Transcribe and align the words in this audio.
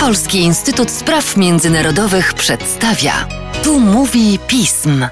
Polski 0.00 0.38
Instytut 0.38 0.90
Spraw 0.90 1.36
Międzynarodowych 1.36 2.34
przedstawia. 2.34 3.28
Tu 3.62 3.80
mówi 3.80 4.38
pism. 4.46 5.06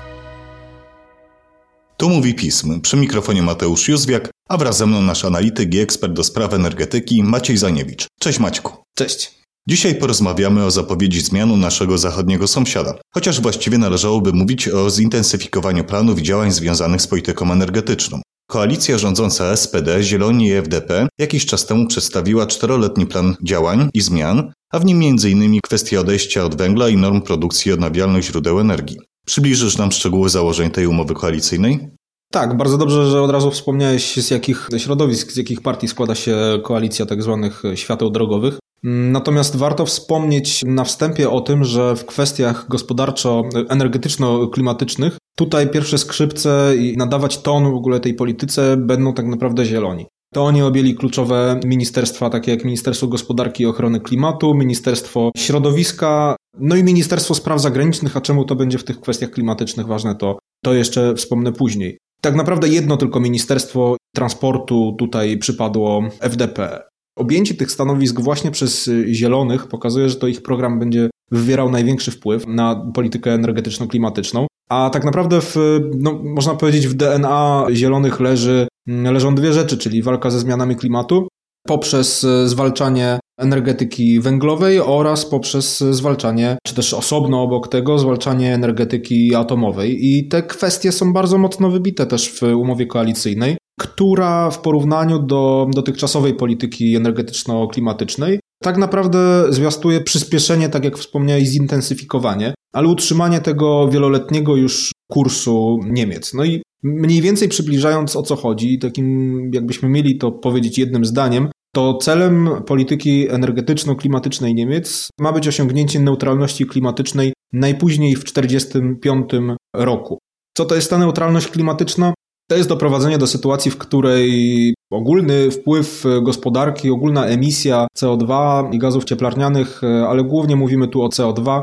Tu 1.96 2.08
mówi 2.08 2.34
pism. 2.34 2.80
Przy 2.80 2.96
mikrofonie 2.96 3.42
Mateusz 3.42 3.88
Józwiak, 3.88 4.30
a 4.48 4.56
wraz 4.56 4.76
ze 4.76 4.86
mną 4.86 5.02
nasz 5.02 5.24
analityk 5.24 5.74
i 5.74 5.78
ekspert 5.78 6.12
do 6.12 6.24
spraw 6.24 6.54
energetyki 6.54 7.22
Maciej 7.22 7.56
Zaniewicz. 7.56 8.06
Cześć 8.20 8.38
Maćku. 8.38 8.72
Cześć. 8.94 9.40
Dzisiaj 9.68 9.94
porozmawiamy 9.94 10.64
o 10.64 10.70
zapowiedzi 10.70 11.20
zmian 11.20 11.50
u 11.50 11.56
naszego 11.56 11.98
zachodniego 11.98 12.48
sąsiada. 12.48 12.94
Chociaż 13.14 13.40
właściwie 13.40 13.78
należałoby 13.78 14.32
mówić 14.32 14.68
o 14.68 14.90
zintensyfikowaniu 14.90 15.84
planów 15.84 16.18
i 16.18 16.22
działań 16.22 16.52
związanych 16.52 17.02
z 17.02 17.06
polityką 17.06 17.52
energetyczną. 17.52 18.20
Koalicja 18.50 18.98
rządząca 18.98 19.56
SPD, 19.56 20.02
Zieloni 20.02 20.46
i 20.46 20.52
FDP 20.52 21.08
jakiś 21.18 21.46
czas 21.46 21.66
temu 21.66 21.86
przedstawiła 21.86 22.46
czteroletni 22.46 23.06
plan 23.06 23.36
działań 23.42 23.88
i 23.94 24.00
zmian, 24.00 24.52
a 24.72 24.78
w 24.78 24.84
nim 24.84 25.02
m.in. 25.02 25.60
kwestia 25.64 26.00
odejścia 26.00 26.44
od 26.44 26.54
węgla 26.54 26.88
i 26.88 26.96
norm 26.96 27.20
produkcji 27.22 27.72
odnawialnych 27.72 28.24
źródeł 28.24 28.60
energii. 28.60 28.96
Przybliżysz 29.26 29.78
nam 29.78 29.92
szczegóły 29.92 30.28
założeń 30.28 30.70
tej 30.70 30.86
umowy 30.86 31.14
koalicyjnej? 31.14 31.88
Tak, 32.32 32.56
bardzo 32.56 32.78
dobrze, 32.78 33.10
że 33.10 33.22
od 33.22 33.30
razu 33.30 33.50
wspomniałeś, 33.50 34.16
z 34.16 34.30
jakich 34.30 34.68
środowisk, 34.78 35.32
z 35.32 35.36
jakich 35.36 35.60
partii 35.60 35.88
składa 35.88 36.14
się 36.14 36.36
koalicja 36.64 37.06
tak 37.06 37.22
zwanych 37.22 37.62
świateł 37.74 38.10
drogowych. 38.10 38.58
Natomiast 38.82 39.56
warto 39.56 39.86
wspomnieć 39.86 40.62
na 40.66 40.84
wstępie 40.84 41.30
o 41.30 41.40
tym, 41.40 41.64
że 41.64 41.96
w 41.96 42.06
kwestiach 42.06 42.68
gospodarczo-energetyczno-klimatycznych 42.68 45.16
tutaj 45.36 45.70
pierwsze 45.70 45.98
skrzypce 45.98 46.72
i 46.78 46.96
nadawać 46.96 47.38
ton 47.38 47.70
w 47.70 47.74
ogóle 47.74 48.00
tej 48.00 48.14
polityce 48.14 48.76
będą 48.76 49.14
tak 49.14 49.26
naprawdę 49.26 49.64
zieloni. 49.64 50.06
To 50.34 50.44
oni 50.44 50.62
objęli 50.62 50.94
kluczowe 50.94 51.60
ministerstwa, 51.64 52.30
takie 52.30 52.50
jak 52.50 52.64
Ministerstwo 52.64 53.06
Gospodarki 53.06 53.62
i 53.62 53.66
Ochrony 53.66 54.00
Klimatu, 54.00 54.54
Ministerstwo 54.54 55.30
Środowiska, 55.36 56.36
no 56.58 56.76
i 56.76 56.84
Ministerstwo 56.84 57.34
Spraw 57.34 57.60
Zagranicznych, 57.60 58.16
a 58.16 58.20
czemu 58.20 58.44
to 58.44 58.56
będzie 58.56 58.78
w 58.78 58.84
tych 58.84 59.00
kwestiach 59.00 59.30
klimatycznych 59.30 59.86
ważne, 59.86 60.14
to, 60.14 60.38
to 60.64 60.74
jeszcze 60.74 61.14
wspomnę 61.14 61.52
później. 61.52 61.98
Tak 62.20 62.34
naprawdę 62.34 62.68
jedno 62.68 62.96
tylko 62.96 63.20
Ministerstwo 63.20 63.96
Transportu 64.14 64.96
tutaj 64.98 65.38
przypadło 65.38 66.02
FDP. 66.20 66.89
Objęcie 67.20 67.54
tych 67.54 67.70
stanowisk 67.70 68.20
właśnie 68.20 68.50
przez 68.50 68.90
Zielonych 69.12 69.66
pokazuje, 69.66 70.08
że 70.08 70.16
to 70.16 70.26
ich 70.26 70.42
program 70.42 70.78
będzie 70.78 71.10
wywierał 71.30 71.70
największy 71.70 72.10
wpływ 72.10 72.46
na 72.46 72.90
politykę 72.94 73.34
energetyczno-klimatyczną. 73.34 74.46
A 74.70 74.90
tak 74.90 75.04
naprawdę, 75.04 75.40
w, 75.40 75.56
no, 75.98 76.20
można 76.24 76.54
powiedzieć, 76.54 76.86
w 76.86 76.94
DNA 76.94 77.66
Zielonych 77.72 78.20
leży, 78.20 78.68
leżą 78.86 79.34
dwie 79.34 79.52
rzeczy, 79.52 79.78
czyli 79.78 80.02
walka 80.02 80.30
ze 80.30 80.38
zmianami 80.38 80.76
klimatu 80.76 81.28
poprzez 81.66 82.26
zwalczanie 82.44 83.18
energetyki 83.38 84.20
węglowej 84.20 84.80
oraz 84.80 85.26
poprzez 85.26 85.78
zwalczanie, 85.78 86.58
czy 86.66 86.74
też 86.74 86.94
osobno 86.94 87.42
obok 87.42 87.68
tego, 87.68 87.98
zwalczanie 87.98 88.54
energetyki 88.54 89.34
atomowej. 89.34 90.06
I 90.06 90.28
te 90.28 90.42
kwestie 90.42 90.92
są 90.92 91.12
bardzo 91.12 91.38
mocno 91.38 91.70
wybite 91.70 92.06
też 92.06 92.40
w 92.40 92.42
umowie 92.42 92.86
koalicyjnej 92.86 93.56
która 93.80 94.50
w 94.50 94.60
porównaniu 94.60 95.18
do 95.18 95.66
dotychczasowej 95.74 96.34
polityki 96.34 96.96
energetyczno-klimatycznej 96.96 98.38
tak 98.62 98.76
naprawdę 98.76 99.46
zwiastuje 99.48 100.00
przyspieszenie, 100.00 100.68
tak 100.68 100.84
jak 100.84 100.98
wspomniałeś, 100.98 101.48
zintensyfikowanie, 101.48 102.54
ale 102.72 102.88
utrzymanie 102.88 103.40
tego 103.40 103.88
wieloletniego 103.88 104.56
już 104.56 104.92
kursu 105.10 105.78
Niemiec. 105.86 106.34
No 106.34 106.44
i 106.44 106.62
mniej 106.82 107.20
więcej 107.22 107.48
przybliżając 107.48 108.16
o 108.16 108.22
co 108.22 108.36
chodzi, 108.36 108.78
takim 108.78 109.50
jakbyśmy 109.54 109.88
mieli 109.88 110.18
to 110.18 110.32
powiedzieć 110.32 110.78
jednym 110.78 111.04
zdaniem, 111.04 111.48
to 111.74 111.94
celem 111.94 112.50
polityki 112.66 113.28
energetyczno-klimatycznej 113.30 114.54
Niemiec 114.54 115.08
ma 115.20 115.32
być 115.32 115.48
osiągnięcie 115.48 116.00
neutralności 116.00 116.66
klimatycznej 116.66 117.32
najpóźniej 117.52 118.16
w 118.16 118.24
1945 118.24 119.58
roku. 119.74 120.18
Co 120.56 120.64
to 120.64 120.74
jest 120.74 120.90
ta 120.90 120.98
neutralność 120.98 121.48
klimatyczna? 121.48 122.12
To 122.50 122.56
jest 122.56 122.68
doprowadzenie 122.68 123.18
do 123.18 123.26
sytuacji, 123.26 123.70
w 123.70 123.78
której 123.78 124.74
ogólny 124.92 125.50
wpływ 125.50 126.04
gospodarki, 126.22 126.90
ogólna 126.90 127.26
emisja 127.26 127.86
CO2 127.98 128.34
i 128.74 128.78
gazów 128.78 129.04
cieplarnianych, 129.04 129.80
ale 130.08 130.24
głównie 130.24 130.56
mówimy 130.56 130.88
tu 130.88 131.02
o 131.02 131.08
CO2 131.08 131.62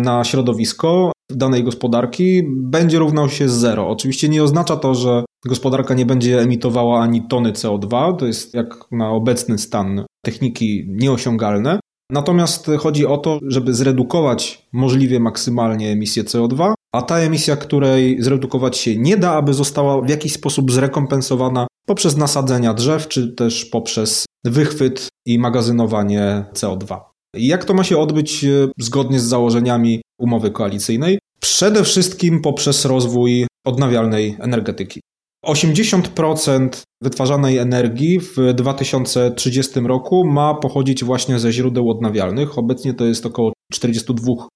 na 0.00 0.24
środowisko 0.24 1.12
danej 1.30 1.64
gospodarki 1.64 2.42
będzie 2.56 2.98
równał 2.98 3.28
się 3.28 3.48
zero. 3.48 3.88
Oczywiście 3.88 4.28
nie 4.28 4.42
oznacza 4.42 4.76
to, 4.76 4.94
że 4.94 5.24
gospodarka 5.46 5.94
nie 5.94 6.06
będzie 6.06 6.40
emitowała 6.40 7.00
ani 7.00 7.22
tony 7.28 7.52
CO2, 7.52 8.16
to 8.16 8.26
jest 8.26 8.54
jak 8.54 8.84
na 8.92 9.10
obecny 9.10 9.58
stan 9.58 10.04
techniki 10.24 10.84
nieosiągalne. 10.88 11.80
Natomiast 12.10 12.70
chodzi 12.78 13.06
o 13.06 13.18
to, 13.18 13.38
żeby 13.46 13.74
zredukować 13.74 14.66
możliwie 14.72 15.20
maksymalnie 15.20 15.90
emisję 15.90 16.24
CO2, 16.24 16.74
a 16.92 17.02
ta 17.02 17.18
emisja, 17.18 17.56
której 17.56 18.22
zredukować 18.22 18.76
się 18.76 18.96
nie 18.96 19.16
da, 19.16 19.32
aby 19.32 19.54
została 19.54 20.02
w 20.02 20.08
jakiś 20.08 20.32
sposób 20.32 20.72
zrekompensowana 20.72 21.66
poprzez 21.86 22.16
nasadzenia 22.16 22.74
drzew, 22.74 23.08
czy 23.08 23.32
też 23.32 23.64
poprzez 23.64 24.26
wychwyt 24.44 25.08
i 25.26 25.38
magazynowanie 25.38 26.44
CO2. 26.54 27.00
I 27.36 27.46
jak 27.46 27.64
to 27.64 27.74
ma 27.74 27.84
się 27.84 27.98
odbyć 27.98 28.44
e, 28.44 28.48
zgodnie 28.78 29.20
z 29.20 29.24
założeniami 29.24 30.02
umowy 30.20 30.50
koalicyjnej? 30.50 31.18
Przede 31.40 31.84
wszystkim 31.84 32.40
poprzez 32.42 32.84
rozwój 32.84 33.46
odnawialnej 33.66 34.36
energetyki. 34.40 35.00
80% 35.46 36.68
wytwarzanej 37.02 37.58
energii 37.58 38.20
w 38.20 38.36
2030 38.54 39.80
roku 39.80 40.26
ma 40.26 40.54
pochodzić 40.54 41.04
właśnie 41.04 41.38
ze 41.38 41.52
źródeł 41.52 41.90
odnawialnych. 41.90 42.58
Obecnie 42.58 42.94
to 42.94 43.04
jest 43.04 43.26
około 43.26 43.52
42%, 43.74 44.48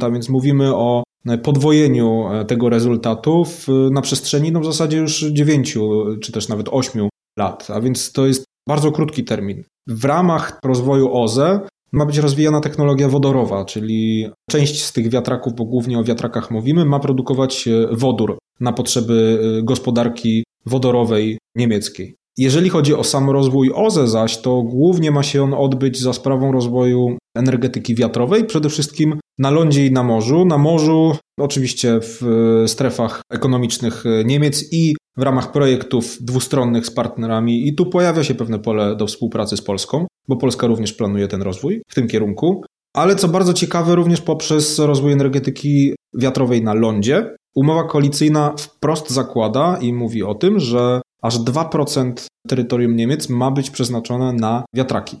a 0.00 0.10
więc 0.10 0.28
mówimy 0.28 0.74
o 0.74 1.02
podwojeniu 1.42 2.24
tego 2.48 2.68
rezultatu 2.68 3.44
w, 3.44 3.68
na 3.90 4.00
przestrzeni 4.00 4.52
no 4.52 4.60
w 4.60 4.64
zasadzie 4.64 4.96
już 4.96 5.24
9 5.32 5.78
czy 6.22 6.32
też 6.32 6.48
nawet 6.48 6.68
8 6.70 7.08
lat, 7.38 7.68
a 7.70 7.80
więc 7.80 8.12
to 8.12 8.26
jest 8.26 8.44
bardzo 8.68 8.92
krótki 8.92 9.24
termin. 9.24 9.62
W 9.86 10.04
ramach 10.04 10.58
rozwoju 10.64 11.14
OZE 11.14 11.60
ma 11.92 12.06
być 12.06 12.18
rozwijana 12.18 12.60
technologia 12.60 13.08
wodorowa, 13.08 13.64
czyli 13.64 14.30
część 14.50 14.84
z 14.84 14.92
tych 14.92 15.08
wiatraków, 15.08 15.54
bo 15.54 15.64
głównie 15.64 15.98
o 15.98 16.04
wiatrakach 16.04 16.50
mówimy, 16.50 16.84
ma 16.84 17.00
produkować 17.00 17.68
wodór 17.92 18.38
na 18.60 18.72
potrzeby 18.72 19.38
y, 19.58 19.62
gospodarki 19.62 20.44
wodorowej 20.66 21.38
niemieckiej. 21.54 22.16
Jeżeli 22.38 22.68
chodzi 22.68 22.94
o 22.94 23.04
sam 23.04 23.30
rozwój 23.30 23.70
OZE 23.74 24.08
zaś, 24.08 24.38
to 24.38 24.62
głównie 24.62 25.10
ma 25.10 25.22
się 25.22 25.42
on 25.42 25.54
odbyć 25.54 26.00
za 26.00 26.12
sprawą 26.12 26.52
rozwoju 26.52 27.16
energetyki 27.36 27.94
wiatrowej, 27.94 28.44
przede 28.44 28.68
wszystkim 28.68 29.18
na 29.38 29.50
lądzie 29.50 29.86
i 29.86 29.92
na 29.92 30.02
morzu. 30.02 30.44
Na 30.44 30.58
morzu, 30.58 31.16
oczywiście 31.38 32.00
w 32.00 32.22
y, 32.64 32.68
strefach 32.68 33.22
ekonomicznych 33.30 34.04
Niemiec 34.24 34.72
i 34.72 34.96
w 35.16 35.22
ramach 35.22 35.52
projektów 35.52 36.16
dwustronnych 36.20 36.86
z 36.86 36.90
partnerami, 36.90 37.68
i 37.68 37.74
tu 37.74 37.86
pojawia 37.86 38.24
się 38.24 38.34
pewne 38.34 38.58
pole 38.58 38.96
do 38.96 39.06
współpracy 39.06 39.56
z 39.56 39.62
Polską, 39.62 40.06
bo 40.28 40.36
Polska 40.36 40.66
również 40.66 40.92
planuje 40.92 41.28
ten 41.28 41.42
rozwój 41.42 41.82
w 41.88 41.94
tym 41.94 42.08
kierunku. 42.08 42.64
Ale 42.94 43.16
co 43.16 43.28
bardzo 43.28 43.52
ciekawe, 43.52 43.94
również 43.94 44.20
poprzez 44.20 44.78
rozwój 44.78 45.12
energetyki 45.12 45.94
wiatrowej 46.14 46.62
na 46.62 46.74
lądzie, 46.74 47.36
Umowa 47.56 47.84
koalicyjna 47.84 48.54
wprost 48.58 49.10
zakłada 49.10 49.78
i 49.80 49.92
mówi 49.92 50.22
o 50.22 50.34
tym, 50.34 50.60
że 50.60 51.00
aż 51.22 51.38
2% 51.38 52.12
terytorium 52.48 52.96
Niemiec 52.96 53.28
ma 53.28 53.50
być 53.50 53.70
przeznaczone 53.70 54.32
na 54.32 54.64
wiatraki. 54.74 55.16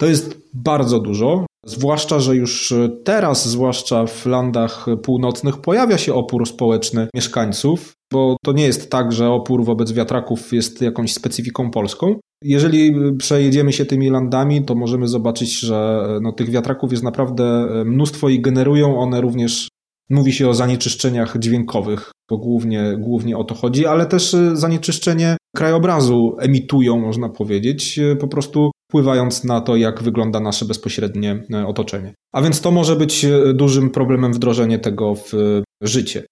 To 0.00 0.06
jest 0.06 0.40
bardzo 0.54 1.00
dużo, 1.00 1.46
zwłaszcza, 1.66 2.20
że 2.20 2.36
już 2.36 2.74
teraz, 3.04 3.48
zwłaszcza 3.48 4.06
w 4.06 4.26
landach 4.26 4.86
północnych, 5.02 5.56
pojawia 5.56 5.98
się 5.98 6.14
opór 6.14 6.46
społeczny 6.46 7.08
mieszkańców, 7.14 7.92
bo 8.12 8.36
to 8.44 8.52
nie 8.52 8.64
jest 8.64 8.90
tak, 8.90 9.12
że 9.12 9.30
opór 9.30 9.64
wobec 9.64 9.92
wiatraków 9.92 10.52
jest 10.52 10.82
jakąś 10.82 11.12
specyfiką 11.12 11.70
polską. 11.70 12.14
Jeżeli 12.44 12.94
przejedziemy 13.18 13.72
się 13.72 13.86
tymi 13.86 14.10
landami, 14.10 14.64
to 14.64 14.74
możemy 14.74 15.08
zobaczyć, 15.08 15.60
że 15.60 16.06
no, 16.22 16.32
tych 16.32 16.50
wiatraków 16.50 16.90
jest 16.90 17.04
naprawdę 17.04 17.66
mnóstwo 17.84 18.28
i 18.28 18.40
generują 18.40 18.98
one 18.98 19.20
również 19.20 19.68
Mówi 20.10 20.32
się 20.32 20.48
o 20.48 20.54
zanieczyszczeniach 20.54 21.38
dźwiękowych, 21.38 22.10
bo 22.30 22.38
głównie, 22.38 22.96
głównie 22.98 23.36
o 23.36 23.44
to 23.44 23.54
chodzi, 23.54 23.86
ale 23.86 24.06
też 24.06 24.36
zanieczyszczenie 24.52 25.36
krajobrazu 25.56 26.36
emitują, 26.38 27.00
można 27.00 27.28
powiedzieć, 27.28 28.00
po 28.20 28.28
prostu 28.28 28.70
wpływając 28.88 29.44
na 29.44 29.60
to, 29.60 29.76
jak 29.76 30.02
wygląda 30.02 30.40
nasze 30.40 30.64
bezpośrednie 30.64 31.44
y, 31.54 31.66
otoczenie. 31.66 32.14
A 32.32 32.42
więc 32.42 32.60
to 32.60 32.70
może 32.70 32.96
być 32.96 33.26
dużym 33.54 33.90
problemem 33.90 34.32
wdrożenie 34.32 34.78
tego 34.78 35.14
w 35.14 35.32
życie. 35.82 36.22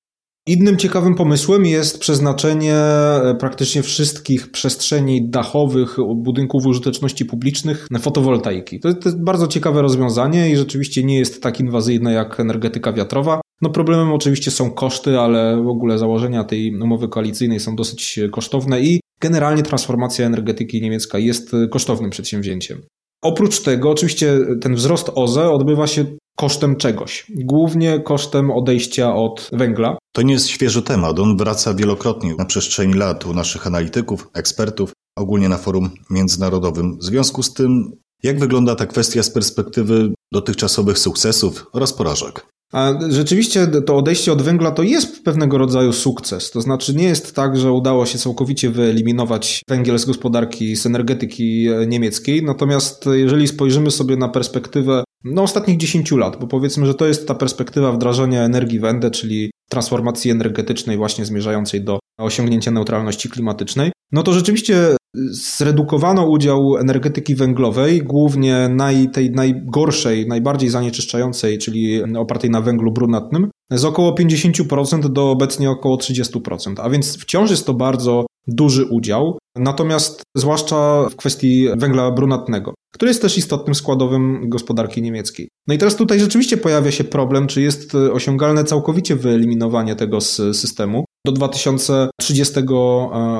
Innym 0.49 0.77
ciekawym 0.77 1.15
pomysłem 1.15 1.67
jest 1.67 2.01
przeznaczenie 2.01 2.75
e, 2.75 3.37
praktycznie 3.41 3.83
wszystkich 3.83 4.51
przestrzeni 4.51 5.31
dachowych 5.31 5.97
budynków 6.17 6.67
użyteczności 6.67 7.25
publicznych 7.25 7.87
na 7.91 7.99
fotowoltaiki. 7.99 8.81
To 8.81 8.89
jest 8.89 9.25
bardzo 9.25 9.47
ciekawe 9.47 9.83
rozwiązanie 9.83 10.51
i 10.51 10.57
rzeczywiście 10.57 11.05
nie 11.05 11.19
jest 11.19 11.43
tak 11.43 11.61
inwazyjne 11.61 12.13
jak 12.13 12.41
energetyka 12.41 12.93
wiatrowa. 12.93 13.41
No 13.63 13.71
problemem 13.71 14.13
oczywiście 14.13 14.51
są 14.51 14.71
koszty, 14.71 15.21
ale 15.21 15.63
w 15.63 15.69
ogóle 15.69 15.99
założenia 15.99 16.45
tej 16.45 16.77
umowy 16.81 17.09
koalicyjnej 17.09 17.61
są 17.61 17.77
dosyć 17.77 18.21
kosztowne 18.33 18.81
i 18.81 19.01
generalnie 19.27 19.63
transformacja 19.63 20.27
energetyki 20.27 20.83
niemiecka 20.83 21.19
jest 21.19 21.53
kosztownym 21.71 22.11
przedsięwzięciem. 22.11 22.83
Oprócz 23.23 23.61
tego, 23.61 23.91
oczywiście, 23.91 24.39
ten 24.61 24.75
wzrost 24.75 25.11
OZE 25.15 25.51
odbywa 25.51 25.87
się 25.87 26.05
kosztem 26.37 26.77
czegoś, 26.77 27.27
głównie 27.29 28.01
kosztem 28.01 28.51
odejścia 28.51 29.15
od 29.15 29.51
węgla. 29.53 29.99
To 30.15 30.23
nie 30.23 30.33
jest 30.33 30.49
świeży 30.49 30.83
temat, 30.83 31.19
on 31.19 31.37
wraca 31.37 31.75
wielokrotnie 31.75 32.35
na 32.39 32.45
przestrzeni 32.45 32.95
lat 32.95 33.27
u 33.27 33.35
naszych 33.35 33.67
analityków, 33.67 34.29
ekspertów, 34.35 34.93
ogólnie 35.19 35.49
na 35.49 35.59
forum 35.59 35.91
międzynarodowym. 36.11 36.99
W 36.99 37.05
związku 37.05 37.43
z 37.43 37.55
tym, 37.55 37.91
jak 38.23 38.39
wygląda 38.39 38.75
ta 38.75 38.87
kwestia 38.87 39.23
z 39.23 39.31
perspektywy 39.31 40.13
dotychczasowych 40.33 40.99
sukcesów 40.99 41.67
oraz 41.73 41.93
porażek? 41.93 42.47
A 42.73 42.93
rzeczywiście 43.09 43.67
to 43.67 43.97
odejście 43.97 44.33
od 44.33 44.43
węgla 44.43 44.71
to 44.71 44.83
jest 44.83 45.25
pewnego 45.25 45.59
rodzaju 45.59 45.93
sukces. 45.93 46.51
To 46.51 46.61
znaczy 46.61 46.95
nie 46.95 47.05
jest 47.05 47.35
tak, 47.35 47.57
że 47.57 47.73
udało 47.73 48.07
się 48.07 48.19
całkowicie 48.19 48.71
wyeliminować 48.71 49.63
węgiel 49.69 49.99
z 49.99 50.05
gospodarki, 50.05 50.77
z 50.77 50.87
energetyki 50.87 51.69
niemieckiej. 51.87 52.43
Natomiast 52.43 53.05
jeżeli 53.13 53.49
spojrzymy 53.49 53.91
sobie 53.91 54.17
na 54.17 54.29
perspektywę 54.29 55.05
no, 55.33 55.43
ostatnich 55.43 55.77
10 55.77 56.13
lat, 56.13 56.41
bo 56.41 56.47
powiedzmy, 56.47 56.87
że 56.87 56.95
to 56.95 57.07
jest 57.07 57.29
ta 57.29 57.35
perspektywa 57.35 57.93
wdrażania 57.93 58.45
energii 58.45 58.81
Wende, 58.81 59.11
czyli 59.11 59.51
transformacji 59.71 60.31
energetycznej 60.31 60.97
właśnie 60.97 61.25
zmierzającej 61.25 61.85
do 61.85 61.99
osiągnięcia 62.19 62.71
neutralności 62.71 63.31
klimatycznej, 63.31 63.93
no 64.13 64.23
to 64.23 64.33
rzeczywiście 64.33 64.97
zredukowano 65.31 66.27
udział 66.27 66.77
energetyki 66.77 67.35
węglowej, 67.35 68.03
głównie 68.03 68.69
naj, 68.69 69.11
tej 69.11 69.31
najgorszej, 69.31 70.29
najbardziej 70.29 70.69
zanieczyszczającej, 70.69 71.59
czyli 71.59 72.03
opartej 72.17 72.51
na 72.51 72.61
węglu 72.61 72.93
brunatnym, 72.93 73.51
z 73.71 73.85
około 73.85 74.15
50% 74.15 75.09
do 75.09 75.31
obecnie 75.31 75.71
około 75.71 75.97
30%, 75.97 76.75
a 76.83 76.91
więc 76.91 77.19
wciąż 77.19 77.51
jest 77.51 77.67
to 77.67 77.75
bardzo 77.75 78.27
duży 78.47 78.85
udział, 78.85 79.39
natomiast 79.57 80.23
zwłaszcza 80.37 81.09
w 81.11 81.17
kwestii 81.17 81.69
węgla 81.77 82.11
brunatnego, 82.11 82.75
który 82.95 83.09
jest 83.11 83.23
też 83.23 83.39
istotnym 83.39 83.75
składowym 83.75 84.49
gospodarki 84.49 85.03
niemieckiej. 85.03 85.49
No 85.67 85.75
i 85.75 85.79
teraz 85.79 85.97
tutaj 85.97 86.21
rzeczywiście 86.21 86.57
pojawia 86.57 86.91
się 86.91 87.05
problem, 87.05 87.47
czy 87.47 87.63
jest 87.63 87.95
osiągalne 87.95 88.65
całkowicie 88.65 89.17
wyeliminowanie 89.17 89.97
tego 89.97 90.21
z 90.21 90.57
systemu 90.57 91.05
do 91.27 91.33
2030 91.33 92.55
e, 92.59 92.65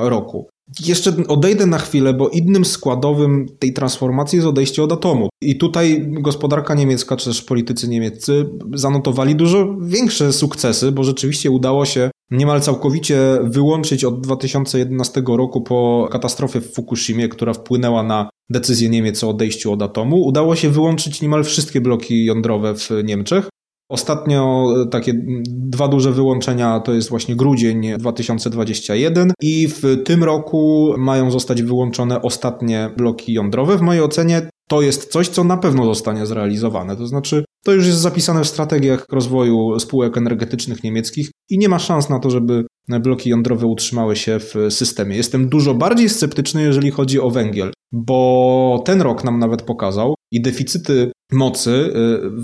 roku. 0.09 0.49
Jeszcze 0.85 1.13
odejdę 1.27 1.65
na 1.65 1.77
chwilę, 1.77 2.13
bo 2.13 2.29
innym 2.29 2.65
składowym 2.65 3.45
tej 3.59 3.73
transformacji 3.73 4.35
jest 4.35 4.47
odejście 4.47 4.83
od 4.83 4.91
atomu. 4.91 5.29
I 5.41 5.57
tutaj 5.57 6.05
gospodarka 6.07 6.75
niemiecka, 6.75 7.17
czy 7.17 7.25
też 7.25 7.41
politycy 7.41 7.87
niemieccy 7.87 8.49
zanotowali 8.73 9.35
dużo 9.35 9.75
większe 9.81 10.33
sukcesy, 10.33 10.91
bo 10.91 11.03
rzeczywiście 11.03 11.51
udało 11.51 11.85
się 11.85 12.11
niemal 12.31 12.61
całkowicie 12.61 13.39
wyłączyć 13.43 14.03
od 14.03 14.21
2011 14.21 15.23
roku 15.27 15.61
po 15.61 16.07
katastrofie 16.11 16.61
w 16.61 16.73
Fukushimie, 16.73 17.29
która 17.29 17.53
wpłynęła 17.53 18.03
na 18.03 18.29
decyzję 18.49 18.89
Niemiec 18.89 19.23
o 19.23 19.29
odejściu 19.29 19.71
od 19.71 19.81
atomu. 19.81 20.21
Udało 20.21 20.55
się 20.55 20.69
wyłączyć 20.69 21.21
niemal 21.21 21.43
wszystkie 21.43 21.81
bloki 21.81 22.25
jądrowe 22.25 22.75
w 22.75 22.89
Niemczech. 23.03 23.49
Ostatnio 23.89 24.67
e, 24.81 24.89
takie 24.89 25.13
dwa 25.47 25.87
duże 25.87 26.11
wyłączenia 26.11 26.79
to 26.79 26.93
jest 26.93 27.09
właśnie 27.09 27.35
grudzień 27.35 27.97
2021 27.99 29.31
i 29.41 29.67
w 29.67 30.03
tym 30.05 30.23
roku 30.23 30.93
mają 30.97 31.31
zostać 31.31 31.63
wyłączone 31.63 32.21
ostatnie 32.21 32.89
bloki 32.97 33.33
jądrowe. 33.33 33.77
W 33.77 33.81
mojej 33.81 34.01
ocenie 34.01 34.49
to 34.69 34.81
jest 34.81 35.11
coś, 35.11 35.27
co 35.27 35.43
na 35.43 35.57
pewno 35.57 35.85
zostanie 35.85 36.25
zrealizowane. 36.25 36.97
To 36.97 37.07
znaczy, 37.07 37.45
to 37.65 37.73
już 37.73 37.85
jest 37.85 37.99
zapisane 37.99 38.43
w 38.43 38.47
strategiach 38.47 39.05
rozwoju 39.11 39.79
spółek 39.79 40.17
energetycznych 40.17 40.83
niemieckich 40.83 41.31
i 41.49 41.57
nie 41.57 41.69
ma 41.69 41.79
szans 41.79 42.09
na 42.09 42.19
to, 42.19 42.29
żeby 42.29 42.65
bloki 42.89 43.29
jądrowe 43.29 43.67
utrzymały 43.67 44.15
się 44.15 44.39
w 44.39 44.55
systemie. 44.69 45.15
Jestem 45.15 45.49
dużo 45.49 45.73
bardziej 45.73 46.09
sceptyczny, 46.09 46.61
jeżeli 46.61 46.91
chodzi 46.91 47.19
o 47.19 47.29
węgiel, 47.29 47.71
bo 47.91 48.81
ten 48.85 49.01
rok 49.01 49.23
nam 49.23 49.39
nawet 49.39 49.61
pokazał 49.61 50.15
i 50.31 50.41
deficyty 50.41 51.11
mocy 51.31 51.71
y, 51.71 51.91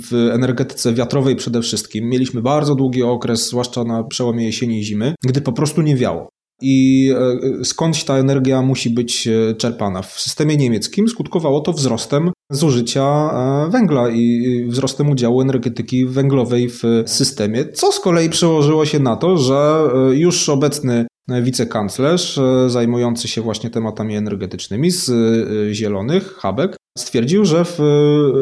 w 0.09 0.13
energetyce 0.33 0.93
wiatrowej 0.93 1.35
przede 1.35 1.61
wszystkim. 1.61 2.09
Mieliśmy 2.09 2.41
bardzo 2.41 2.75
długi 2.75 3.03
okres, 3.03 3.47
zwłaszcza 3.47 3.83
na 3.83 4.03
przełomie 4.03 4.45
jesieni 4.45 4.79
i 4.79 4.83
zimy, 4.83 5.15
gdy 5.23 5.41
po 5.41 5.53
prostu 5.53 5.81
nie 5.81 5.95
wiało 5.95 6.29
i 6.63 7.11
e, 7.61 7.65
skądś 7.65 8.03
ta 8.03 8.17
energia 8.17 8.61
musi 8.61 8.89
być 8.89 9.27
e, 9.27 9.55
czerpana. 9.55 10.01
W 10.01 10.19
systemie 10.19 10.57
niemieckim 10.57 11.07
skutkowało 11.07 11.61
to 11.61 11.73
wzrostem 11.73 12.31
zużycia 12.51 13.03
e, 13.03 13.69
węgla 13.69 14.09
i 14.09 14.65
wzrostem 14.69 15.09
udziału 15.09 15.41
energetyki 15.41 16.05
węglowej 16.05 16.69
w 16.69 16.83
systemie, 17.05 17.65
co 17.65 17.91
z 17.91 17.99
kolei 17.99 18.29
przełożyło 18.29 18.85
się 18.85 18.99
na 18.99 19.15
to, 19.15 19.37
że 19.37 19.81
już 20.13 20.49
obecny 20.49 21.07
wicekanclerz 21.41 22.39
zajmujący 22.67 23.27
się 23.27 23.41
właśnie 23.41 23.69
tematami 23.69 24.15
energetycznymi 24.15 24.91
z 24.91 25.11
Zielonych, 25.71 26.33
Habeck, 26.33 26.75
stwierdził, 26.97 27.45
że 27.45 27.65
w 27.65 27.79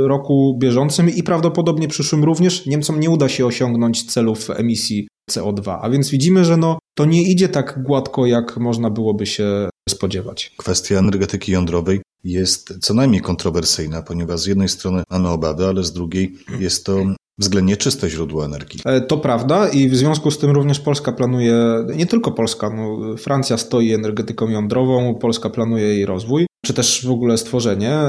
roku 0.08 0.58
bieżącym 0.60 1.10
i 1.10 1.24
prawdopodobnie 1.24 1.88
przyszłym 1.88 2.24
również 2.24 2.66
Niemcom 2.66 3.00
nie 3.00 3.10
uda 3.10 3.30
się 3.30 3.46
osiągnąć 3.46 4.04
celów 4.04 4.50
emisji 4.50 5.08
CO2. 5.32 5.80
A 5.82 5.90
więc 5.90 6.10
widzimy, 6.10 6.46
że 6.46 6.58
no, 6.58 6.80
to 6.98 7.06
nie 7.06 7.24
idzie 7.24 7.50
tak 7.50 7.84
gładko, 7.84 8.26
jak 8.26 8.58
można 8.58 8.90
byłoby 8.90 9.26
się 9.26 9.70
spodziewać. 9.90 10.54
Kwestia 10.58 10.96
energetyki 10.96 11.52
jądrowej 11.52 12.02
jest 12.24 12.78
co 12.82 12.94
najmniej 12.94 13.22
kontrowersyjna, 13.22 14.02
ponieważ 14.02 14.40
z 14.40 14.46
jednej 14.46 14.70
strony 14.70 15.04
mamy 15.12 15.30
obawy, 15.30 15.66
ale 15.66 15.84
z 15.84 15.94
drugiej 15.94 16.36
jest 16.60 16.86
to 16.86 16.98
względnie 17.40 17.78
czyste 17.78 18.10
źródło 18.10 18.46
energii. 18.46 18.80
E, 18.86 19.02
to 19.02 19.18
prawda 19.18 19.70
i 19.70 19.90
w 19.90 19.96
związku 19.96 20.32
z 20.32 20.38
tym 20.38 20.52
również 20.52 20.80
Polska 20.80 21.12
planuje, 21.12 21.56
nie 21.96 22.06
tylko 22.06 22.32
Polska, 22.32 22.70
no, 22.70 23.18
Francja 23.18 23.58
stoi 23.58 23.94
energetyką 23.94 24.50
jądrową, 24.50 25.16
Polska 25.16 25.50
planuje 25.50 25.86
jej 25.86 26.06
rozwój, 26.06 26.46
czy 26.66 26.74
też 26.74 27.06
w 27.06 27.12
ogóle 27.12 27.38
stworzenie 27.38 28.00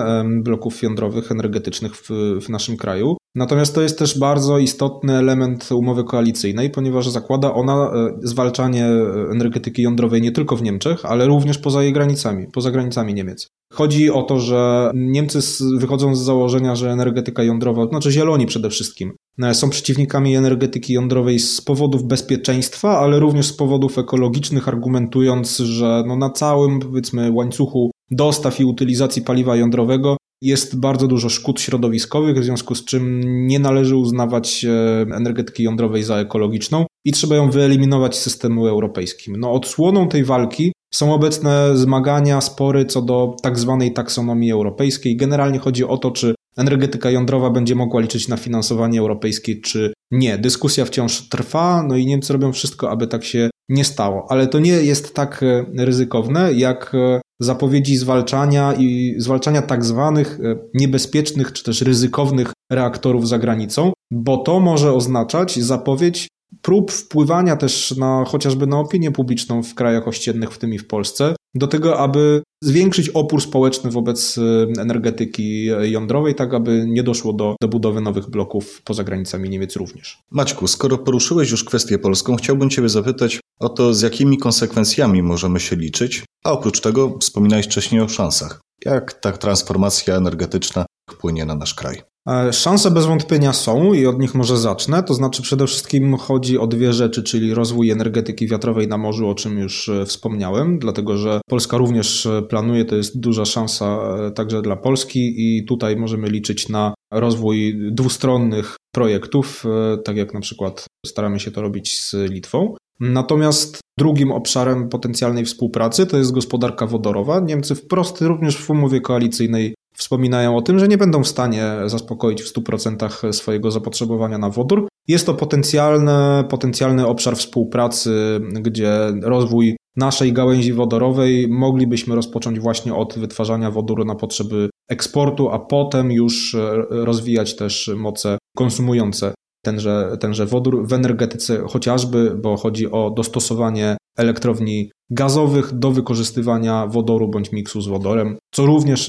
bloków 0.43 0.83
jądrowych 0.83 1.33
energetycznych 1.33 1.97
w, 1.97 2.09
w 2.43 2.49
naszym 2.49 2.77
kraju. 2.77 3.17
Natomiast 3.35 3.75
to 3.75 3.83
jest 3.83 3.99
też 3.99 4.19
bardzo 4.19 4.59
istotny 4.59 5.17
element 5.17 5.73
umowy 5.73 6.05
koalicyjnej, 6.05 6.71
ponieważ 6.71 7.09
zakłada 7.09 7.55
ona 7.55 7.75
e, 7.75 8.19
zwalczanie 8.23 8.87
energetyki 9.33 9.83
jądrowej 9.83 10.23
nie 10.23 10.33
tylko 10.33 10.57
w 10.57 10.63
Niemczech, 10.63 11.05
ale 11.05 11.27
również 11.27 11.59
poza 11.59 11.83
jej 11.83 11.93
granicami, 11.93 12.47
poza 12.53 12.71
granicami 12.71 13.15
Niemiec. 13.15 13.49
Chodzi 13.73 14.11
o 14.11 14.23
to, 14.23 14.39
że 14.39 14.91
Niemcy 14.95 15.39
wychodzą 15.79 16.17
z 16.17 16.21
założenia, 16.21 16.77
że 16.77 16.91
energetyka 16.91 17.43
jądrowa, 17.43 17.87
znaczy 17.87 18.13
zieloni 18.13 18.47
przede 18.47 18.71
wszystkim, 18.71 19.13
e, 19.43 19.55
są 19.55 19.71
przeciwnikami 19.71 20.37
energetyki 20.37 20.93
jądrowej 20.93 21.39
z 21.39 21.61
powodów 21.61 22.05
bezpieczeństwa, 22.05 22.99
ale 22.99 23.21
również 23.21 23.47
z 23.47 23.57
powodów 23.57 23.99
ekologicznych, 23.99 24.69
argumentując, 24.69 25.57
że 25.57 26.05
no 26.07 26.17
na 26.17 26.31
całym 26.31 26.81
powiedzmy 26.81 27.33
łańcuchu 27.33 27.91
dostaw 28.13 28.61
i 28.61 28.65
utylizacji 28.65 29.23
paliwa 29.23 29.57
jądrowego 29.57 30.17
jest 30.43 30.81
bardzo 30.81 31.07
dużo 31.07 31.29
szkód 31.29 31.61
środowiskowych, 31.61 32.39
w 32.39 32.45
związku 32.45 32.75
z 32.75 32.85
czym 32.85 33.21
nie 33.47 33.59
należy 33.59 33.97
uznawać 33.97 34.65
e, 34.65 35.01
energetyki 35.17 35.63
jądrowej 35.63 36.03
za 36.03 36.17
ekologiczną 36.17 36.87
i 37.05 37.13
trzeba 37.13 37.37
ją 37.37 37.51
wyeliminować 37.51 38.17
z 38.17 38.23
systemu 38.23 38.67
europejskim. 38.67 39.37
No, 39.37 39.53
odsłoną 39.53 40.09
tej 40.09 40.25
walki 40.25 40.73
są 40.95 41.15
obecne 41.15 41.77
zmagania, 41.77 42.41
spory 42.41 42.85
co 42.85 43.03
do 43.03 43.37
tak 43.43 43.59
zwanej 43.59 43.93
taksonomii 43.93 44.53
europejskiej. 44.53 45.17
Generalnie 45.17 45.59
chodzi 45.59 45.85
o 45.85 45.99
to, 45.99 46.11
czy 46.11 46.35
energetyka 46.57 47.11
jądrowa 47.11 47.51
będzie 47.51 47.75
mogła 47.75 48.01
liczyć 48.01 48.29
na 48.29 48.37
finansowanie 48.37 49.01
europejskie, 49.01 49.61
czy 49.61 49.93
nie. 50.11 50.39
Dyskusja 50.39 50.85
wciąż 50.85 51.29
trwa, 51.29 51.83
no 51.89 51.97
i 51.97 52.07
Niemcy 52.07 52.33
robią 52.33 52.53
wszystko, 52.53 52.91
aby 52.91 53.07
tak 53.07 53.25
się 53.25 53.51
nie 53.69 53.85
stało. 53.85 54.27
Ale 54.29 54.47
to 54.47 54.59
nie 54.59 54.73
jest 54.73 55.15
tak 55.15 55.43
e, 55.43 55.65
ryzykowne, 55.85 56.53
jak 56.53 56.95
e, 56.95 57.21
zapowiedzi 57.45 57.97
zwalczania 57.97 58.75
i 58.79 59.15
zwalczania 59.19 59.63
tak 59.63 59.85
zwanych 59.85 60.39
e, 60.45 60.57
niebezpiecznych 60.75 61.53
czy 61.53 61.65
też 61.65 61.83
ryzykownych 61.83 62.53
reaktorów 62.73 63.29
za 63.29 63.39
granicą, 63.39 63.93
bo 64.11 64.37
to 64.37 64.61
może 64.61 64.93
oznaczać 64.93 65.59
zapowiedź 65.59 66.29
prób 66.63 66.93
wpływania 66.93 67.57
też 67.57 67.97
na 67.97 68.25
chociażby 68.25 68.67
na 68.67 68.79
opinię 68.79 69.11
publiczną 69.11 69.63
w 69.63 69.75
krajach 69.75 70.09
ościennych, 70.09 70.51
w 70.51 70.59
tym 70.59 70.75
i 70.75 70.79
w 70.79 70.87
Polsce, 70.87 71.35
do 71.55 71.67
tego, 71.67 71.99
aby 71.99 72.43
zwiększyć 72.65 73.09
opór 73.09 73.43
społeczny 73.43 73.91
wobec 73.91 74.39
e, 74.39 74.43
energetyki 74.81 75.65
jądrowej, 75.83 76.35
tak 76.35 76.55
aby 76.55 76.85
nie 76.89 77.03
doszło 77.03 77.33
do, 77.33 77.57
do 77.63 77.69
budowy 77.69 78.01
nowych 78.01 78.31
bloków 78.31 78.83
poza 78.85 79.05
granicami 79.05 79.51
Niemiec 79.51 79.77
również. 79.77 80.19
Maćku, 80.31 80.67
skoro 80.67 80.99
poruszyłeś 80.99 81.51
już 81.51 81.65
kwestię 81.65 81.99
polską, 81.99 82.37
chciałbym 82.37 82.71
Ciebie 82.71 82.89
zapytać 82.89 83.41
o 83.61 83.69
to, 83.69 83.95
z 83.95 84.03
jakimi 84.03 84.39
konsekwencjami 84.39 85.23
możemy 85.23 85.61
się 85.61 85.77
liczyć, 85.77 86.25
a 86.45 86.53
oprócz 86.53 86.81
tego 86.81 87.19
wspominałeś 87.19 87.67
wcześniej 87.67 88.01
o 88.01 88.09
szansach. 88.09 88.61
Jak 88.85 89.13
ta 89.13 89.33
transformacja 89.33 90.17
energetyczna 90.17 90.87
wpłynie 91.11 91.45
na 91.45 91.55
nasz 91.55 91.75
kraj? 91.75 92.03
E, 92.29 92.53
szanse 92.53 92.91
bez 92.91 93.07
wątpienia 93.07 93.53
są 93.53 93.93
i 93.93 94.07
od 94.07 94.19
nich 94.19 94.35
może 94.35 94.57
zacznę. 94.57 95.03
To 95.03 95.15
znaczy 95.15 95.43
przede 95.43 95.67
wszystkim 95.67 96.17
chodzi 96.17 96.59
o 96.59 96.67
dwie 96.67 96.93
rzeczy, 96.93 97.23
czyli 97.23 97.55
rozwój 97.55 97.91
energetyki 97.91 98.49
wiatrowej 98.49 98.89
na 98.89 98.99
morzu, 98.99 99.29
o 99.29 99.35
czym 99.35 99.59
już 99.59 99.89
e, 99.89 100.07
wspomniałem, 100.07 100.79
dlatego 100.79 101.17
że 101.17 101.41
Polska 101.49 101.77
również 101.77 102.27
e, 102.27 102.43
planuje, 102.43 102.85
to 102.85 102.97
jest 102.97 103.21
duża 103.21 103.45
szansa 103.45 103.99
także 104.35 104.63
dla 104.63 104.77
Polski 104.77 105.35
i 105.37 105.65
tutaj 105.65 105.97
możemy 105.97 106.31
liczyć 106.31 106.69
na 106.69 106.95
rozwój 107.13 107.77
dwustronnych 107.91 108.77
projektów, 108.95 109.65
tak 110.05 110.17
jak 110.17 110.35
na 110.35 110.41
przykład 110.41 110.87
staramy 111.07 111.41
się 111.41 111.51
to 111.51 111.63
robić 111.63 112.01
z 112.01 112.15
Litwą. 112.15 112.75
Natomiast 113.01 113.81
drugim 113.99 114.33
obszarem 114.33 114.89
potencjalnej 114.89 115.45
współpracy 115.45 116.07
to 116.07 116.19
jest 116.19 116.33
gospodarka 116.33 116.87
wodorowa. 116.87 117.41
Niemcy 117.41 117.75
wprost 117.75 118.21
również 118.21 118.57
w 118.57 118.71
umowie 118.71 119.01
koalicyjnej 119.01 119.75
wspominają 120.03 120.57
o 120.57 120.63
tym, 120.63 120.79
że 120.79 120.89
nie 120.89 120.99
będą 120.99 121.23
w 121.23 121.29
stanie 121.29 121.65
zaspokoić 121.87 122.43
w 122.43 122.55
100% 122.55 123.33
swojego 123.33 123.71
zapotrzebowania 123.71 124.39
na 124.39 124.51
wodór. 124.51 124.89
Jest 125.09 125.27
to 125.27 125.35
potencjalny, 125.35 126.45
potencjalny 126.49 127.07
obszar 127.07 127.37
współpracy, 127.37 128.41
gdzie 128.41 128.93
rozwój 129.23 129.77
naszej 129.97 130.33
gałęzi 130.33 130.73
wodorowej 130.73 131.49
moglibyśmy 131.49 132.15
rozpocząć 132.15 132.61
właśnie 132.61 132.95
od 132.95 133.19
wytwarzania 133.19 133.71
wodoru 133.71 134.05
na 134.05 134.15
potrzeby 134.15 134.71
eksportu, 134.89 135.49
a 135.51 135.59
potem 135.59 136.13
już 136.13 136.57
rozwijać 136.91 137.57
też 137.57 137.91
moce 137.97 138.39
konsumujące 138.57 139.35
tenże, 139.65 140.17
tenże 140.21 140.47
wodór 140.47 140.89
w 140.89 140.93
energetyce 140.93 141.63
chociażby, 141.69 142.37
bo 142.43 142.57
chodzi 142.57 142.91
o 142.91 143.11
dostosowanie 143.11 143.97
elektrowni 144.17 144.91
gazowych 145.11 145.73
do 145.73 145.91
wykorzystywania 145.91 146.87
wodoru 146.87 147.29
bądź 147.29 147.53
miksu 147.53 147.81
z 147.81 147.89
wodorem, 147.89 148.37
co 148.55 148.67
również 148.67 149.09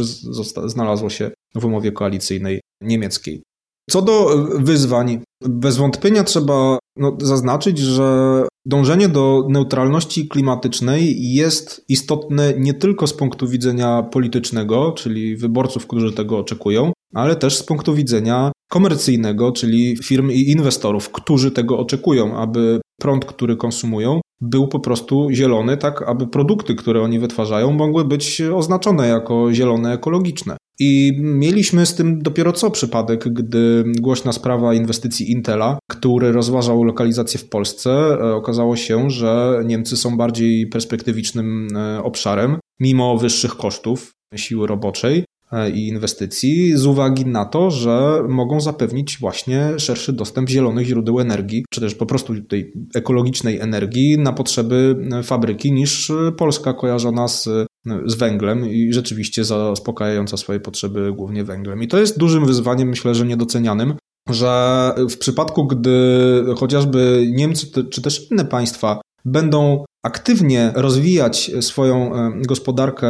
znalazło 0.65 1.09
się 1.09 1.31
w 1.55 1.65
umowie 1.65 1.91
koalicyjnej 1.91 2.61
niemieckiej. 2.81 3.43
Co 3.89 4.01
do 4.01 4.45
wyzwań, 4.59 5.19
bez 5.41 5.77
wątpienia 5.77 6.23
trzeba 6.23 6.79
no, 6.97 7.17
zaznaczyć, 7.21 7.79
że 7.79 8.43
dążenie 8.65 9.09
do 9.09 9.47
neutralności 9.49 10.27
klimatycznej 10.27 11.33
jest 11.33 11.85
istotne 11.89 12.53
nie 12.57 12.73
tylko 12.73 13.07
z 13.07 13.13
punktu 13.13 13.47
widzenia 13.47 14.03
politycznego, 14.03 14.91
czyli 14.91 15.37
wyborców, 15.37 15.87
którzy 15.87 16.13
tego 16.13 16.37
oczekują, 16.37 16.91
ale 17.13 17.35
też 17.35 17.57
z 17.57 17.63
punktu 17.63 17.93
widzenia 17.93 18.51
komercyjnego, 18.71 19.51
czyli 19.51 19.97
firm 20.03 20.31
i 20.31 20.51
inwestorów, 20.51 21.09
którzy 21.09 21.51
tego 21.51 21.79
oczekują, 21.79 22.37
aby 22.37 22.81
prąd, 23.03 23.25
który 23.25 23.55
konsumują, 23.55 24.21
był 24.41 24.67
po 24.67 24.79
prostu 24.79 25.27
zielony, 25.31 25.77
tak 25.77 26.01
aby 26.01 26.27
produkty, 26.27 26.75
które 26.75 27.01
oni 27.01 27.19
wytwarzają, 27.19 27.71
mogły 27.71 28.05
być 28.05 28.41
oznaczone 28.41 29.07
jako 29.07 29.53
zielone, 29.53 29.93
ekologiczne. 29.93 30.57
I 30.79 31.11
mieliśmy 31.19 31.85
z 31.85 31.95
tym 31.95 32.19
dopiero 32.19 32.51
co 32.51 32.71
przypadek, 32.71 33.23
gdy 33.33 33.83
głośna 33.99 34.31
sprawa 34.31 34.73
inwestycji 34.73 35.31
Intela, 35.31 35.79
który 35.91 36.31
rozważał 36.31 36.83
lokalizację 36.83 37.39
w 37.39 37.49
Polsce, 37.49 37.91
e, 37.91 38.33
okazało 38.33 38.75
się, 38.75 39.09
że 39.09 39.61
Niemcy 39.65 39.97
są 39.97 40.17
bardziej 40.17 40.67
perspektywicznym 40.67 41.67
e, 41.75 42.03
obszarem, 42.03 42.57
mimo 42.79 43.17
wyższych 43.17 43.55
kosztów 43.55 44.11
siły 44.35 44.67
roboczej 44.67 45.25
i 45.73 45.87
inwestycji 45.87 46.77
z 46.77 46.85
uwagi 46.85 47.25
na 47.25 47.45
to, 47.45 47.71
że 47.71 48.23
mogą 48.29 48.61
zapewnić 48.61 49.17
właśnie 49.19 49.79
szerszy 49.79 50.13
dostęp 50.13 50.49
zielonych 50.49 50.87
źródeł 50.87 51.19
energii, 51.19 51.65
czy 51.69 51.81
też 51.81 51.95
po 51.95 52.05
prostu 52.05 52.41
tej 52.41 52.73
ekologicznej 52.95 53.59
energii 53.59 54.19
na 54.19 54.33
potrzeby 54.33 54.95
e, 55.11 55.23
fabryki 55.23 55.71
niż 55.71 56.11
Polska 56.37 56.73
kojarzona 56.73 57.27
z, 57.27 57.47
e, 57.47 57.65
z 58.05 58.15
węglem 58.15 58.69
i 58.69 58.93
rzeczywiście 58.93 59.43
zaspokajająca 59.43 60.37
swoje 60.37 60.59
potrzeby 60.59 61.13
głównie 61.13 61.43
węglem. 61.43 61.83
I 61.83 61.87
to 61.87 61.99
jest 61.99 62.19
dużym 62.19 62.45
wyzwaniem, 62.45 62.89
myślę, 62.89 63.15
że 63.15 63.25
niedocenianym, 63.25 63.93
że 64.29 64.91
w 65.09 65.17
przypadku, 65.17 65.67
gdy 65.67 66.45
chociażby 66.57 67.27
Niemcy 67.31 67.67
czy 67.89 68.01
też 68.01 68.31
inne 68.31 68.45
państwa 68.45 69.01
będą 69.25 69.83
aktywnie 70.03 70.71
rozwijać 70.75 71.51
swoją 71.61 72.11
gospodarkę 72.47 73.07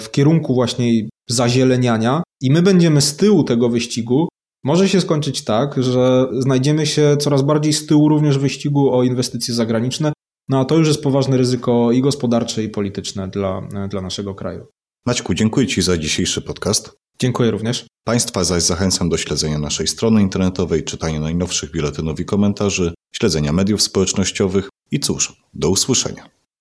w 0.00 0.10
kierunku 0.10 0.54
właśnie 0.54 1.08
zazieleniania 1.30 2.22
i 2.40 2.50
my 2.50 2.62
będziemy 2.62 3.00
z 3.00 3.16
tyłu 3.16 3.44
tego 3.44 3.68
wyścigu, 3.68 4.28
może 4.64 4.88
się 4.88 5.00
skończyć 5.00 5.44
tak, 5.44 5.82
że 5.82 6.26
znajdziemy 6.38 6.86
się 6.86 7.16
coraz 7.20 7.42
bardziej 7.42 7.72
z 7.72 7.86
tyłu 7.86 8.08
również 8.08 8.38
w 8.38 8.40
wyścigu 8.40 8.94
o 8.94 9.02
inwestycje 9.02 9.54
zagraniczne, 9.54 10.12
no 10.48 10.60
a 10.60 10.64
to 10.64 10.76
już 10.76 10.88
jest 10.88 11.02
poważne 11.02 11.36
ryzyko 11.36 11.92
i 11.92 12.00
gospodarcze, 12.00 12.62
i 12.62 12.68
polityczne 12.68 13.28
dla, 13.28 13.68
dla 13.88 14.00
naszego 14.00 14.34
kraju. 14.34 14.66
Maćku, 15.06 15.34
dziękuję 15.34 15.66
Ci 15.66 15.82
za 15.82 15.98
dzisiejszy 15.98 16.42
podcast. 16.42 16.99
Dziękuję 17.20 17.50
również. 17.50 17.86
Państwa 18.04 18.44
zaś 18.44 18.62
zachęcam 18.62 19.08
do 19.08 19.16
śledzenia 19.16 19.58
naszej 19.58 19.86
strony 19.86 20.22
internetowej, 20.22 20.84
czytania 20.84 21.20
najnowszych 21.20 21.70
biuletynów 21.70 22.20
i 22.20 22.24
komentarzy, 22.24 22.94
śledzenia 23.12 23.52
mediów 23.52 23.82
społecznościowych 23.82 24.68
i 24.90 25.00
cóż, 25.00 25.42
do 25.54 25.70
usłyszenia. 25.70 26.39